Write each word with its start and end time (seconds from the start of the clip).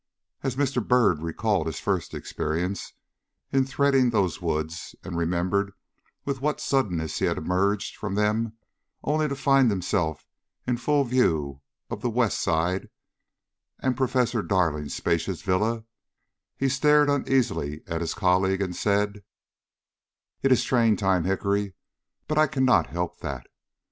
As 0.41 0.55
Mr. 0.55 0.83
Byrd 0.83 1.21
recalled 1.21 1.67
his 1.67 1.79
first 1.79 2.15
experience 2.15 2.93
in 3.51 3.67
threading 3.67 4.09
those 4.09 4.41
woods, 4.41 4.95
and 5.03 5.15
remembered 5.15 5.73
with 6.25 6.41
what 6.41 6.59
suddenness 6.59 7.19
he 7.19 7.25
had 7.25 7.37
emerged 7.37 7.95
from 7.95 8.15
them 8.15 8.53
only 9.03 9.27
to 9.27 9.35
find 9.35 9.69
himself 9.69 10.25
in 10.65 10.77
full 10.77 11.03
view 11.03 11.61
of 11.91 12.01
the 12.01 12.09
West 12.09 12.41
Side 12.41 12.89
and 13.77 13.95
Professor 13.95 14.41
Darling's 14.41 14.95
spacious 14.95 15.43
villa, 15.43 15.83
he 16.57 16.67
stared 16.67 17.07
uneasily 17.07 17.83
at 17.85 18.01
his 18.01 18.15
colleague 18.15 18.59
and 18.63 18.75
said: 18.75 19.21
"It 20.41 20.51
is 20.51 20.63
train 20.63 20.95
time, 20.97 21.25
Hickory, 21.25 21.75
but 22.27 22.39
I 22.39 22.47
cannot 22.47 22.87
help 22.87 23.19
that. 23.19 23.45